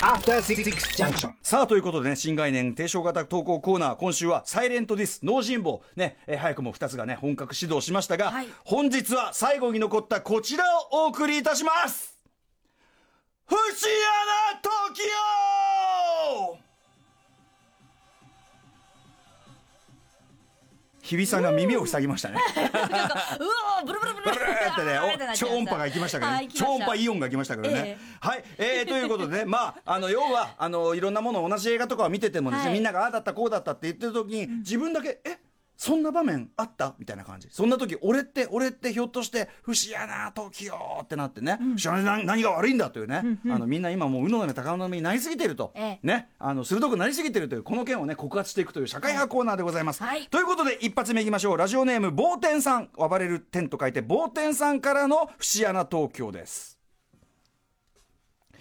[0.00, 0.64] After Six
[0.96, 1.32] Junction.
[1.42, 8.48] さあということでね新概念提唱型投稿コーナー今週はサイレントディス脳人坊ね、えー早くも2つがね本格始動しましたが、はい。
[8.64, 12.17] 本日は最後に残ったこちらをお送りいたします
[21.08, 22.36] 日比さんが耳を塞ぎましたね。
[22.52, 26.48] うわーブルブルブルブルーってね超音波が行きましたからね。
[26.54, 32.74] 超音波イオンが来ましたからね、えはい、えー、 ということでねまああの要はあのいろんなもの同じ映画とかを見ててもですね、はい。
[32.74, 35.37] みんながああだったこうだったって言ってる時に、自分だけえ
[35.78, 36.96] そんな場面あった？
[36.98, 37.48] みたいな感じ。
[37.52, 46.06] そんな時俺って俺ってひょっとして不思やなってなってね、不思やな何が悪いんだというね、あのみんな今もううのの高の目になりすぎてると、ええ。
[46.06, 46.28] ね。
[46.40, 50.26] あの鋭くなりすぎてるというこの件をね告発していくという社会派コーナーでございます、はい。
[50.26, 51.56] ということで一発目いきましょう。
[51.56, 52.90] ラジオネーム暴天さん。
[52.96, 56.77] 暴れる天と書いて暴天さんからの節穴東京です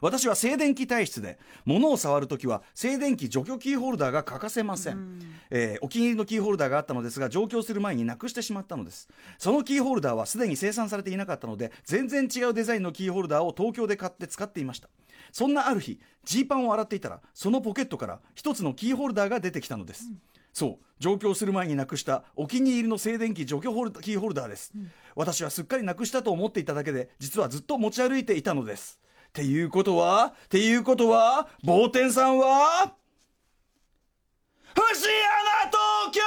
[0.00, 9.08] 私は静電気体質で物を触るときは静電気除去キーホルダーが欠かせません、えーお気に入りのキーホルダーがあったのですが上京する前になくしてしまったのです。
[9.38, 14.88] そのキーホルダーはすでに生産されていなかったので全然違うデザインのキーホルダーを東京で買って使っていました。
[15.32, 20.10] そんなある日ジーパンを洗っていたらそのポケットから一つのキーホルダーが出てきたのです、
[20.52, 24.72] そう上京する前になくしたお気に入りの静電気除去ホルキーホルダーです、
[25.14, 28.98] 私はすっかりなくしたと思っていただけで実はずっと持ち歩いていたのです。
[28.98, 29.00] っ
[29.32, 32.94] ていうことはっていうことは暴天さんは
[34.74, 36.20] 節穴東京!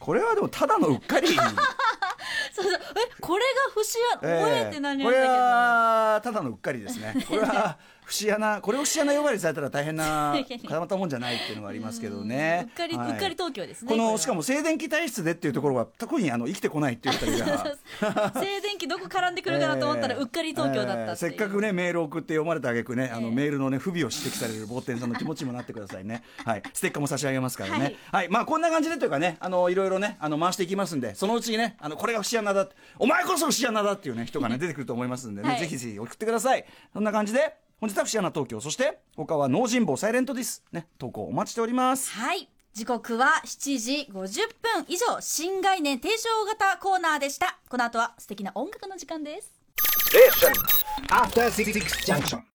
[0.00, 1.28] これはでもただのうっかり。
[1.36, 2.72] そうそう。
[2.72, 4.70] えこれが節穴覚え。
[4.72, 7.14] てないんだこれけどはただのうっかりですね。
[7.28, 7.78] これは
[8.10, 12.66] 節穴これを節穴呼ばわりされたら大変な 固まったもんじゃないっていうのがありますけどね。
[12.68, 13.12] うっかり、はい。
[13.12, 17.76] うっかり東京ですねこのしかも静電気体質でっていうところが特にあの生きてこないっていう二人が。
[18.40, 26.22] 静電気どこ絡んでくるかなと思ったら、え ーうっかり東京だったえーせっかくねメールを送って読まれたあげくね、あのええメールのね不備を指摘される冒天さんの気持ちにもなってくださいね。
[26.44, 26.62] はい。
[26.72, 27.96] ステッカーも差し上げますからね。
[28.10, 32.68] はい、まあこんな感じでというかねあのいろいろねあの回していきますんでそのうちにねあのこれが節穴だ
[32.98, 35.60] お前こそ節穴だっていうね人がね出てくると思いますんでね、はい。
[35.60, 36.64] ぜひぜひ送ってください。
[36.92, 40.62] そんな感じで本日は節穴東京そして他は脳人坊サイレントディス。
[40.70, 42.10] ね投稿お待ちしております。
[42.10, 42.46] はい。
[42.74, 44.14] 時刻は7時50
[44.60, 47.58] 分以上新概念提唱型コーナーでした。
[47.70, 49.50] この後は素敵な音楽の時間です。
[51.08, 51.72] After Six
[52.04, 52.42] Junction.